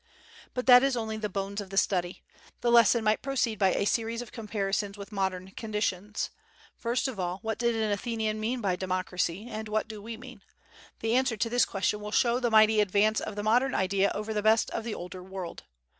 But 0.55 0.65
that 0.65 0.81
is 0.81 0.97
only 0.97 1.17
the 1.17 1.29
bones 1.29 1.61
of 1.61 1.69
the 1.69 1.77
study. 1.77 2.23
The 2.61 2.71
lesson 2.71 3.03
might 3.03 3.21
proceed 3.21 3.59
by 3.59 3.75
a 3.75 3.85
series 3.85 4.19
of 4.23 4.31
comparisons 4.31 4.97
with 4.97 5.11
modern 5.11 5.51
conditions. 5.51 6.31
First 6.75 7.07
of 7.07 7.19
all, 7.19 7.37
What 7.43 7.59
did 7.59 7.75
an 7.75 7.91
Athenian 7.91 8.39
mean 8.39 8.61
by 8.61 8.75
"democracy," 8.75 9.45
and 9.47 9.67
what 9.67 9.87
do 9.87 10.01
we 10.01 10.17
mean? 10.17 10.41
The 11.01 11.13
answer 11.13 11.37
to 11.37 11.51
this 11.51 11.65
question 11.65 11.99
will 11.99 12.09
show 12.09 12.39
the 12.39 12.49
mighty 12.49 12.79
advance 12.81 13.21
of 13.21 13.35
the 13.35 13.43
modern 13.43 13.75
idea 13.75 14.11
over 14.15 14.33
the 14.33 14.41
best 14.41 14.71
of 14.71 14.85
the 14.85 14.95
older 14.95 15.21
world. 15.21 15.65